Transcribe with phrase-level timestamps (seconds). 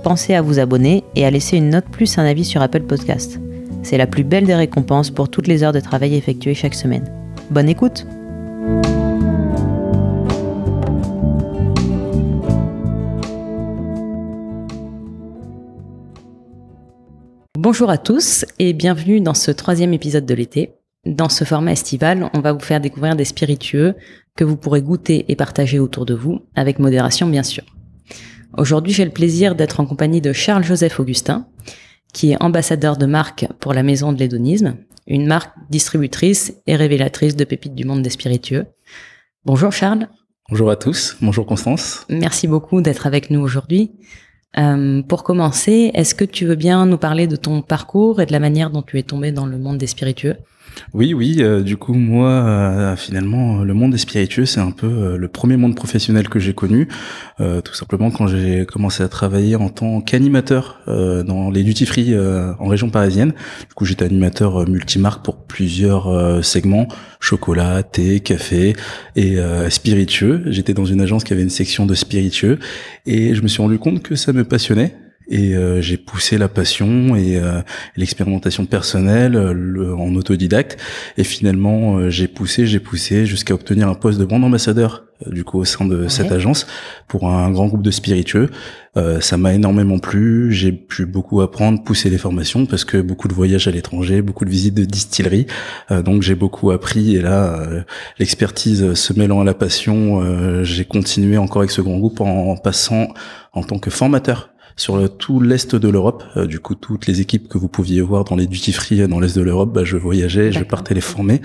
[0.00, 3.38] pensez à vous abonner et à laisser une note plus un avis sur Apple Podcast.
[3.82, 7.12] C'est la plus belle des récompenses pour toutes les heures de travail effectuées chaque semaine.
[7.50, 8.06] Bonne écoute
[17.58, 20.76] Bonjour à tous et bienvenue dans ce troisième épisode de l'été.
[21.04, 23.94] Dans ce format estival, on va vous faire découvrir des spiritueux
[24.34, 27.64] que vous pourrez goûter et partager autour de vous, avec modération bien sûr.
[28.56, 31.46] Aujourd'hui, j'ai le plaisir d'être en compagnie de Charles-Joseph Augustin,
[32.12, 34.76] qui est ambassadeur de marque pour la Maison de l'Hédonisme,
[35.06, 38.66] une marque distributrice et révélatrice de pépites du monde des spiritueux.
[39.44, 40.08] Bonjour Charles.
[40.48, 42.04] Bonjour à tous, bonjour Constance.
[42.08, 43.92] Merci beaucoup d'être avec nous aujourd'hui.
[44.58, 48.32] Euh, pour commencer, est-ce que tu veux bien nous parler de ton parcours et de
[48.32, 50.36] la manière dont tu es tombé dans le monde des spiritueux?
[50.92, 51.36] Oui, oui.
[51.40, 55.28] Euh, du coup, moi, euh, finalement, le monde des spiritueux, c'est un peu euh, le
[55.28, 56.88] premier monde professionnel que j'ai connu.
[57.64, 62.66] tout simplement quand j'ai commencé à travailler en tant qu'animateur dans les duty free en
[62.66, 63.32] région parisienne.
[63.68, 66.86] Du coup, j'étais animateur multimarque pour plusieurs segments
[67.18, 68.74] chocolat, thé, café
[69.16, 69.38] et
[69.70, 70.42] spiritueux.
[70.46, 72.58] J'étais dans une agence qui avait une section de spiritueux
[73.06, 74.94] et je me suis rendu compte que ça me passionnait
[75.30, 77.62] et euh, j'ai poussé la passion et euh,
[77.96, 80.76] l'expérimentation personnelle le, en autodidacte.
[81.16, 85.58] Et finalement j'ai poussé j'ai poussé jusqu'à obtenir un poste de brand ambassadeur du coup
[85.58, 86.66] au sein de cette agence
[87.06, 88.48] pour un grand groupe de spiritueux.
[88.96, 90.50] Euh, ça m'a énormément plu.
[90.50, 94.44] J'ai pu beaucoup apprendre pousser les formations parce que beaucoup de voyages à l'étranger beaucoup
[94.44, 95.46] de visites de distilleries
[95.90, 97.60] donc j'ai beaucoup appris et là
[98.18, 103.14] l'expertise se mêlant à la passion j'ai continué encore avec ce grand groupe en passant
[103.52, 106.24] en tant que formateur sur tout l'est de l'Europe.
[106.36, 109.20] Euh, du coup, toutes les équipes que vous pouviez voir dans les duty free dans
[109.20, 111.42] l'est de l'Europe, bah, je voyageais, je partais les former,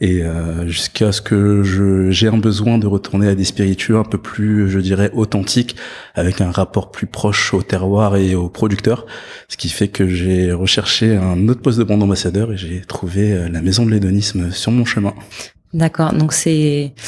[0.00, 4.04] et euh, jusqu'à ce que je j'ai un besoin de retourner à des spiritueux un
[4.04, 5.76] peu plus, je dirais, authentiques,
[6.16, 9.06] avec un rapport plus proche au terroir et aux producteurs.
[9.48, 13.32] Ce qui fait que j'ai recherché un autre poste de brand ambassadeur et j'ai trouvé
[13.32, 15.14] euh, la maison de l'hédonisme sur mon chemin.
[15.72, 17.02] D'accord, donc c'est euh,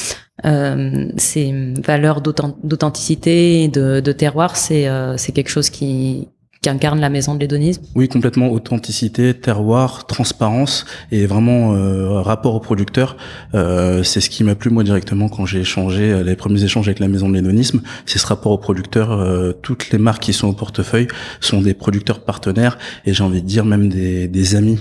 [1.17, 6.27] ces valeurs d'authenticité et de, de, terroir, c'est euh, c'est quelque chose qui,
[6.65, 8.51] qui incarne la maison de l'hédonisme Oui, complètement.
[8.51, 13.17] Authenticité, terroir, transparence et vraiment euh, rapport au producteur.
[13.53, 16.87] Euh, c'est ce qui m'a plu moi directement quand j'ai échangé euh, les premiers échanges
[16.87, 17.81] avec la maison de l'hédonisme.
[18.07, 19.11] C'est ce rapport au producteur.
[19.11, 21.07] Euh, toutes les marques qui sont au portefeuille
[21.39, 24.79] sont des producteurs partenaires et j'ai envie de dire même des, des amis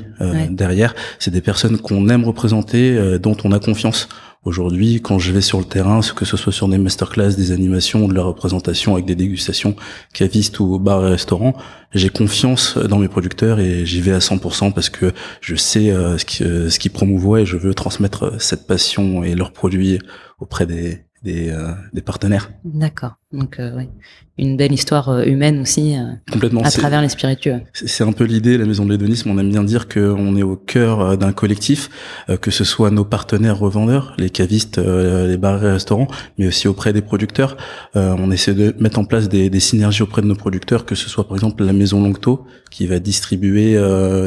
[0.48, 0.94] derrière.
[1.18, 4.08] C'est des personnes qu'on aime représenter, dont on a confiance.
[4.44, 8.08] Aujourd'hui, quand je vais sur le terrain, que ce soit sur des masterclass, des animations,
[8.08, 9.74] de la représentation avec des dégustations
[10.12, 11.54] cavistes ou au bar et restaurant,
[11.94, 16.18] j'ai confiance dans mes producteurs et j'y vais à 100% parce que je sais euh,
[16.18, 19.98] ce qui, euh, ce qui promouvoient et je veux transmettre cette passion et leurs produits
[20.38, 22.50] auprès des, des, euh, des partenaires.
[22.64, 23.14] D'accord.
[23.34, 23.88] Donc euh, oui,
[24.38, 25.96] une belle histoire euh, humaine aussi
[26.30, 26.62] Complètement.
[26.62, 27.60] à travers les spiritueux.
[27.72, 30.56] C'est un peu l'idée, la maison de l'hédonisme, on aime bien dire qu'on est au
[30.56, 31.90] cœur d'un collectif,
[32.40, 36.08] que ce soit nos partenaires revendeurs, les cavistes, les bars et restaurants,
[36.38, 37.56] mais aussi auprès des producteurs.
[37.94, 41.08] on essaie de mettre en place des, des, synergies auprès de nos producteurs, que ce
[41.08, 43.78] soit par exemple la maison Longto, qui va distribuer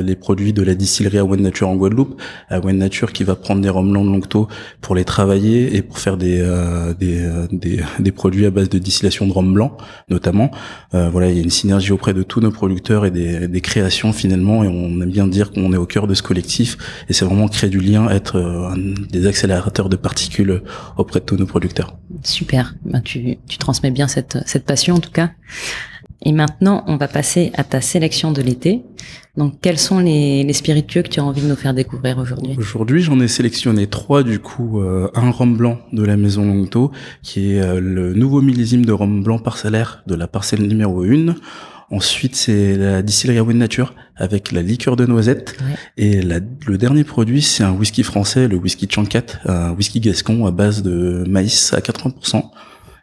[0.04, 3.36] les produits de la distillerie à One Nature en Guadeloupe, à One Nature qui va
[3.36, 4.48] prendre des rhums de Longto
[4.82, 9.28] pour les travailler et pour faire des euh, des, des, produits à base de distillation
[9.28, 9.78] de rhum blanc,
[10.10, 10.50] notamment.
[10.96, 14.14] Euh, voilà, il y a une synergie auprès de tous nos producteurs et des, créations
[14.14, 16.78] finalement, et on aime bien dire qu'on est au cœur de ce collectif.
[17.10, 20.64] Et c'est vraiment créer du lien, être euh, des accélérateurs de particules
[20.96, 21.98] auprès de tous nos producteurs.
[22.24, 22.74] Super.
[22.86, 25.32] Ben, tu, tu transmets bien cette, cette passion en tout cas.
[26.24, 28.82] Et maintenant, on va passer à ta sélection de l'été.
[29.38, 32.56] Donc, quels sont les, les, spiritueux que tu as envie de nous faire découvrir aujourd'hui?
[32.58, 34.82] Aujourd'hui, j'en ai sélectionné trois, du coup.
[34.82, 36.92] Euh, un rhum blanc de la maison Longto,
[37.22, 41.36] qui est euh, le nouveau millésime de rhum blanc parcellaire de la parcelle numéro 1.
[41.90, 45.56] Ensuite, c'est la distillerie Wine Nature avec la liqueur de noisette.
[45.98, 50.48] Et la, le dernier produit, c'est un whisky français, le whisky Chancat, un whisky gascon
[50.48, 52.44] à base de maïs à 80%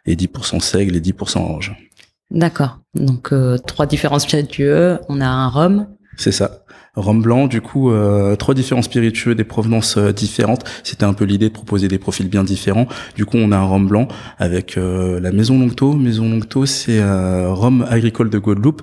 [0.05, 1.75] et 10% seigle et 10% orange.
[2.31, 2.79] D'accord.
[2.95, 4.99] Donc euh, trois différents spiritueux.
[5.09, 5.87] On a un rhum.
[6.17, 6.64] C'est ça.
[6.95, 10.63] Rhum blanc, du coup, euh, trois différents spiritueux, des provenances euh, différentes.
[10.83, 12.87] C'était un peu l'idée de proposer des profils bien différents.
[13.15, 14.07] Du coup, on a un rhum blanc
[14.37, 15.93] avec euh, la Maison Longto.
[15.93, 18.81] Maison Longto, c'est un rhum agricole de Guadeloupe.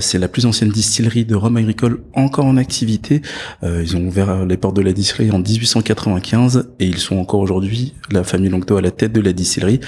[0.00, 3.22] c'est la plus ancienne distillerie de rhum agricole encore en activité.
[3.62, 7.94] ils ont ouvert les portes de la distillerie en 1895 et ils sont encore aujourd'hui,
[8.10, 9.80] la famille Longto, à la tête de la distillerie.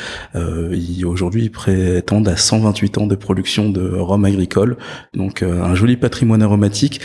[1.05, 4.77] aujourd'hui, ils prétendent à 128 ans de production de rhum agricole.
[5.15, 7.01] Donc, un joli patrimoine aromatique.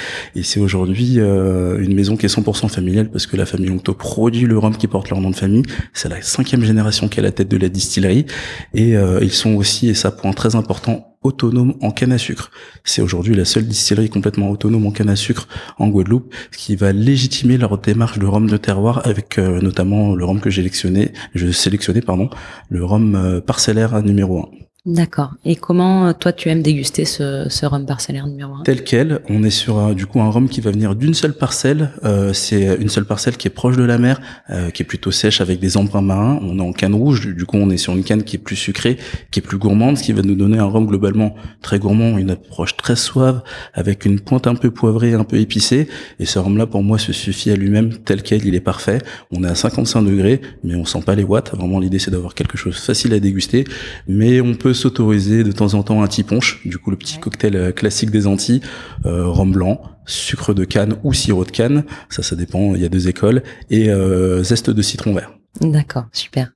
[0.45, 4.45] C'est aujourd'hui euh, une maison qui est 100% familiale parce que la famille Longto produit
[4.45, 5.63] le rhum qui porte leur nom de famille.
[5.94, 8.25] C'est la cinquième génération qui est à la tête de la distillerie.
[8.74, 12.51] Et euh, ils sont aussi, et ça point très important, autonomes en canne à sucre.
[12.83, 15.47] C'est aujourd'hui la seule distillerie complètement autonome en canne à sucre
[15.80, 20.13] en Guadeloupe, ce qui va légitimer leur démarche de rhum de terroir avec euh, notamment
[20.13, 22.30] le rhum que j'ai sélectionné, je sélectionné pardon,
[22.69, 24.64] le rhum parcellaire numéro 1.
[24.85, 25.33] D'accord.
[25.45, 29.19] Et comment euh, toi tu aimes déguster ce, ce rhum parcellaire numéro 1 Tel quel,
[29.29, 31.89] on est sur un, du coup un rhum qui va venir d'une seule parcelle.
[32.03, 34.21] Euh, c'est une seule parcelle qui est proche de la mer,
[34.51, 36.39] euh, qui est plutôt sèche avec des embruns marins.
[36.43, 38.55] On est en canne rouge, du coup on est sur une canne qui est plus
[38.55, 38.97] sucrée,
[39.31, 41.33] qui est plus gourmande, ce qui va nous donner un rhum globalement
[41.63, 43.41] très gourmand, une approche très suave,
[43.73, 45.88] avec une pointe un peu poivrée, un peu épicée.
[46.19, 48.99] Et ce rhum là pour moi se suffit à lui-même tel quel, il est parfait.
[49.31, 51.55] On est à 55 degrés, mais on sent pas les watts.
[51.55, 53.63] Vraiment l'idée c'est d'avoir quelque chose facile à déguster,
[54.07, 57.18] mais on peut s'autoriser de temps en temps un petit punch, du coup le petit
[57.18, 58.62] cocktail euh, classique des Antilles,
[59.06, 62.86] euh, rhum blanc, sucre de canne ou sirop de canne, ça ça dépend, il y
[62.86, 65.31] a deux écoles, et euh, zeste de citron vert.
[65.62, 66.51] D'accord, super.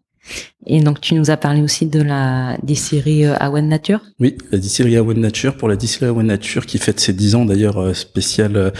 [0.65, 4.01] Et donc tu nous as parlé aussi de la distillerie euh, Awen Nature.
[4.19, 7.45] Oui, la distillerie Awen Nature pour la distillerie Awen Nature qui fête ses 10 ans
[7.45, 8.73] d'ailleurs euh, spécial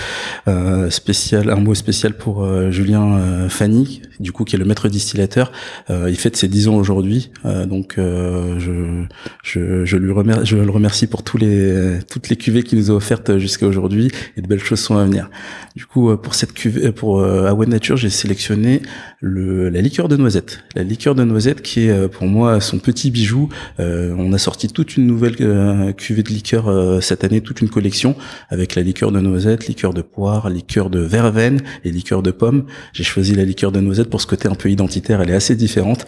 [0.49, 4.89] euh, spécial un mot spécial pour euh, Julien Fanny du coup qui est le maître
[4.89, 5.53] distillateur.
[5.89, 7.31] il fête ses 10 ans aujourd'hui
[7.65, 9.05] donc je,
[9.43, 12.91] je, je lui remercie je le remercie pour tous les toutes les cuvées qu'il nous
[12.91, 15.29] a offertes jusqu'à aujourd'hui et de belles choses sont à venir.
[15.77, 18.81] Du coup pour cette cuvée pour Awen Nature, j'ai sélectionné
[19.21, 20.63] le la liqueur de noisette.
[20.75, 23.49] La liqueur de noisette qui est euh, pour moi son petit bijou.
[23.79, 26.69] Euh, on a sorti toute une nouvelle euh, cuvée de liqueur
[27.01, 28.15] cette année, toute une collection
[28.49, 32.65] avec la liqueur de noisette, liqueur de poire, liqueur de verveine et liqueur de pomme.
[32.93, 35.21] J'ai choisi la liqueur de noisette pour ce côté un peu identitaire.
[35.21, 36.05] Elle est assez différente.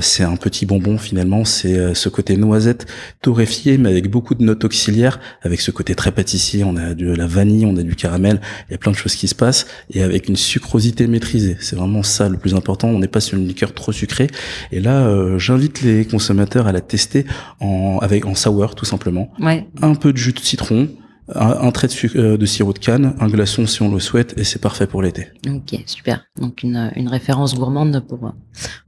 [0.00, 1.44] c'est un petit bonbon finalement.
[1.44, 2.86] C'est ce côté noisette
[3.20, 6.64] torréfié mais avec beaucoup de notes auxiliaires, avec ce côté très pâtissier.
[6.64, 8.40] On a de la vanille, on a du caramel.
[8.68, 11.56] Il y a plein de choses qui se passent et avec une sucrosité maîtrisée.
[11.60, 12.88] C'est vraiment ça le plus important.
[12.88, 14.28] On n'est pas sur une liqueur trop sucrée.
[14.70, 17.24] Et là, euh, j'invite les consommateurs à la tester
[17.60, 19.32] en avec en sour tout simplement.
[19.40, 19.66] Ouais.
[19.80, 20.88] Un peu de jus de citron,
[21.34, 24.44] un, trait de, euh, de, sirop de canne, un glaçon si on le souhaite, et
[24.44, 25.28] c'est parfait pour l'été.
[25.48, 26.24] Ok, super.
[26.40, 28.32] Donc une, une référence gourmande pour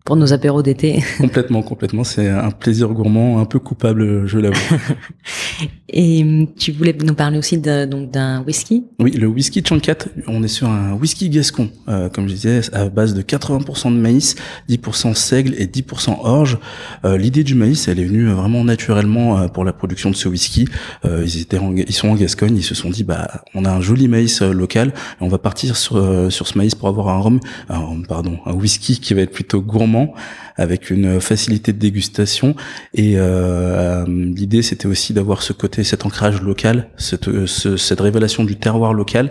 [0.04, 1.02] pour nos apéros d'été.
[1.18, 2.04] complètement, complètement.
[2.04, 4.76] C'est un plaisir gourmand, un peu coupable, je l'avoue.
[5.88, 8.84] et hum, tu voulais nous parler aussi donc d'un whisky?
[8.98, 9.96] Oui, le whisky Chancat.
[10.26, 13.98] On est sur un whisky gascon, euh, comme je disais, à base de 80% de
[13.98, 14.34] maïs,
[14.68, 16.58] 10% seigle et 10% orge.
[17.04, 20.28] Euh, L'idée du maïs, elle est venue vraiment naturellement euh, pour la production de ce
[20.28, 20.66] whisky.
[21.04, 23.80] Euh, ils étaient, ils sont en Gascogne, ils se sont dit, bah, on a un
[23.80, 25.94] joli maïs euh, local, on va partir sur
[26.30, 29.60] sur ce maïs pour avoir un rhum, un, pardon, un whisky qui va être plutôt
[29.60, 30.14] gourmand
[30.56, 32.54] avec une facilité de dégustation.
[32.94, 38.56] Et euh, l'idée, c'était aussi d'avoir ce côté, cet ancrage local, cette, cette révélation du
[38.56, 39.30] terroir local,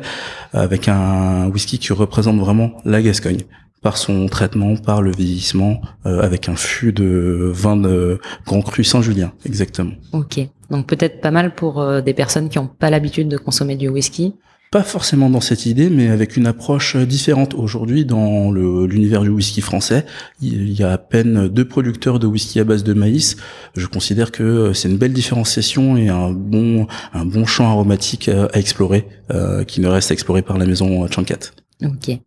[0.54, 3.44] avec un whisky qui représente vraiment la Gascogne
[3.84, 8.84] par son traitement, par le vieillissement, euh, avec un fût de vin de Grand Cru
[8.84, 9.92] Saint-Julien, exactement.
[10.14, 10.40] Ok,
[10.74, 13.88] donc peut-être pas mal pour euh, des personnes qui n'ont pas l'habitude de consommer du
[13.90, 14.34] whisky
[14.72, 17.54] pas forcément dans cette idée, mais avec une approche différente.
[17.54, 20.04] Aujourd'hui, dans l'univers du whisky français,
[20.42, 23.38] il y a à peine deux producteurs de whisky à base de maïs.
[23.76, 28.58] Je considère que c'est une belle différenciation et un bon, un bon champ aromatique à
[28.58, 31.52] explorer, euh, qui ne reste à explorer par la maison Chancat.
[31.82, 32.18] Ok.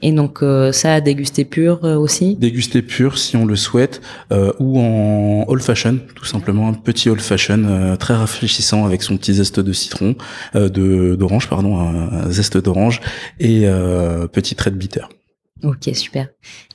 [0.00, 4.00] Et donc euh, ça à déguster pur euh, aussi Déguster pur si on le souhaite,
[4.32, 9.16] euh, ou en old fashion, tout simplement un petit old fashion très rafraîchissant avec son
[9.16, 10.16] petit zeste de citron,
[10.54, 13.00] de d'orange pardon, un zeste d'orange
[13.40, 13.66] et
[14.32, 15.04] petit trait de bitter.
[15.62, 16.28] Ok super.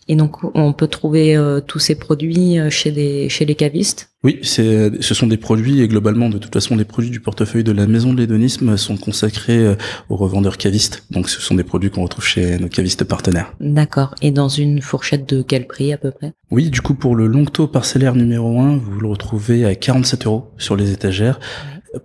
[0.08, 4.10] Et donc, on peut trouver euh, tous ces produits euh, chez les chez les cavistes.
[4.24, 7.64] Oui, c'est ce sont des produits et globalement, de toute façon, les produits du portefeuille
[7.64, 9.76] de la maison de l'hédonisme sont consacrés euh,
[10.10, 11.06] aux revendeurs cavistes.
[11.12, 13.54] Donc, ce sont des produits qu'on retrouve chez nos cavistes partenaires.
[13.60, 14.16] D'accord.
[14.22, 16.34] Et dans une fourchette de quel prix à peu près?
[16.52, 20.52] Oui, du coup, pour le Longto parcellaire numéro 1, vous le retrouvez à 47 euros
[20.58, 21.40] sur les étagères.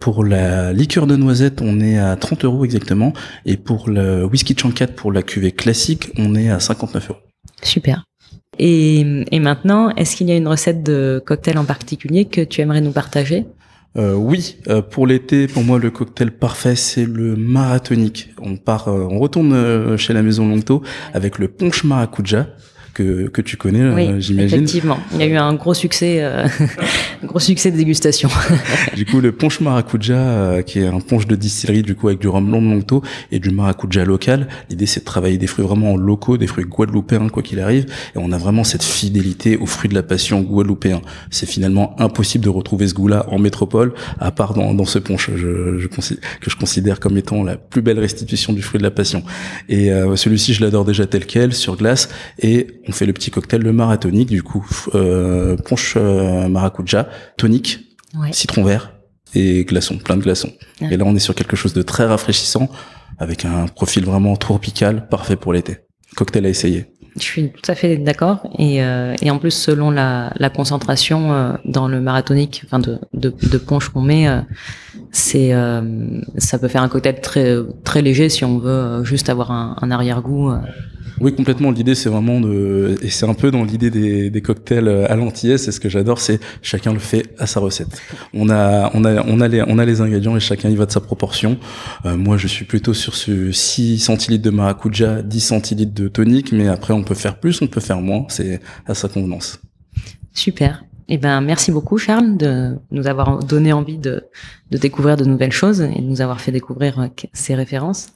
[0.01, 3.13] Pour la liqueur de noisette, on est à 30 euros exactement.
[3.47, 7.19] Et pour le whisky chancat, pour la cuvée classique, on est à 59 euros.
[7.63, 8.05] Super.
[8.59, 12.61] Et, et maintenant, est-ce qu'il y a une recette de cocktail en particulier que tu
[12.61, 13.47] aimerais nous partager?
[13.97, 18.31] Euh, oui, euh, pour l'été, pour moi, le cocktail parfait, c'est le marathonique.
[18.41, 20.83] On part, euh, on retourne chez la maison Longto
[21.15, 22.49] avec le punch maracuja
[22.99, 24.59] que, que tu connais, oui, j'imagine.
[24.59, 26.23] Effectivement, il y a eu un gros succès,
[27.23, 28.29] gros succès de dégustation.
[28.97, 32.29] du coup, le punch maracuja, qui est un punch de distillerie, du coup, avec du
[32.29, 34.49] rhum long Longto et du maracuja local.
[34.69, 37.87] L'idée, c'est de travailler des fruits vraiment locaux, des fruits guadeloupéens, quoi qu'il arrive.
[38.15, 41.03] Et on a vraiment cette fidélité aux fruits de la passion guadeloupéens.
[41.31, 45.31] C'est finalement impossible de retrouver ce goût-là en métropole, à part dans, dans ce punch
[45.37, 48.91] je, je, que je considère comme étant la plus belle restitution du fruit de la
[48.91, 49.23] passion.
[49.69, 52.09] Et euh, celui-ci, je l'adore déjà tel quel, sur glace.
[52.41, 57.81] Et on fait le petit cocktail, le marathonique, du coup, euh, punch euh, maracuja, tonique,
[58.33, 58.93] citron vert
[59.35, 60.53] et glaçons, plein de glaçons.
[60.81, 62.69] Et là, on est sur quelque chose de très rafraîchissant,
[63.19, 65.79] avec un profil vraiment tropical, parfait pour l'été.
[66.17, 66.87] Cocktail à essayer.
[67.17, 68.49] Je suis tout à fait d'accord.
[68.59, 72.99] Et, euh, et en plus, selon la, la concentration euh, dans le marathonique, enfin de,
[73.13, 74.41] de, de punch qu'on met, euh,
[75.11, 75.53] c'est
[76.37, 79.91] ça peut faire un cocktail très très léger si on veut juste avoir un, un
[79.91, 80.53] arrière-goût.
[81.21, 81.71] Oui, complètement.
[81.71, 85.59] L'idée, c'est vraiment de, et c'est un peu dans l'idée des, des cocktails à l'antillais.
[85.59, 88.01] C'est ce que j'adore, c'est chacun le fait à sa recette.
[88.33, 90.87] On a, on a, on a les, on a les ingrédients et chacun y va
[90.87, 91.59] de sa proportion.
[92.05, 96.53] Euh, moi, je suis plutôt sur ce 6 centilitres de maracuja, 10 centilitres de tonique,
[96.53, 98.27] mais après, on peut faire plus, on peut faire moins.
[98.29, 99.61] C'est à sa convenance.
[100.33, 100.85] Super.
[101.09, 104.25] Eh ben, merci beaucoup, Charles, de nous avoir donné envie de,
[104.71, 108.09] de découvrir de nouvelles choses et de nous avoir fait découvrir euh, ces références.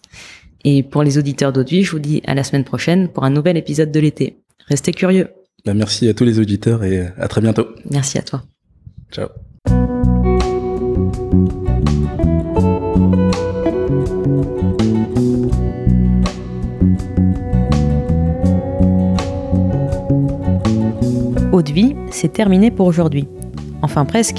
[0.64, 3.56] Et pour les auditeurs d'Audevie, je vous dis à la semaine prochaine pour un nouvel
[3.56, 4.36] épisode de l'été.
[4.68, 5.28] Restez curieux.
[5.64, 7.66] Bah, merci à tous les auditeurs et à très bientôt.
[7.90, 8.42] Merci à toi.
[9.10, 9.28] Ciao.
[21.52, 23.28] Haute vie, c'est terminé pour aujourd'hui.
[23.82, 24.38] Enfin presque.